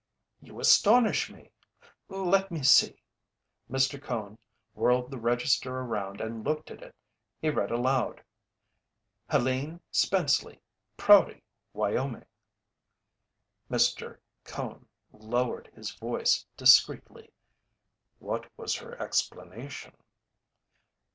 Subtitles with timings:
[0.41, 1.51] "You astonish me!
[2.09, 3.03] Let me see"
[3.71, 4.01] Mr.
[4.01, 4.39] Cone
[4.73, 6.95] whirled the register around and looked at it.
[7.39, 8.23] He read aloud:
[9.29, 10.59] "Helene Spenceley
[10.97, 11.43] Prouty,
[11.73, 12.25] Wyoming."
[13.69, 14.17] Mr.
[14.43, 17.29] Cone lowered his voice discreetly:
[18.17, 19.95] "What was her explanation?"